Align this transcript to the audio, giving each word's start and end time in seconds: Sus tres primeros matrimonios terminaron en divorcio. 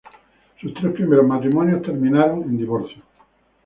Sus 0.59 0.73
tres 0.73 0.93
primeros 0.95 1.27
matrimonios 1.27 1.83
terminaron 1.83 2.41
en 2.45 2.57
divorcio. 2.57 3.03